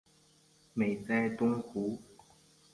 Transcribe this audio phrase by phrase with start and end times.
[0.73, 1.99] 美哉东湖！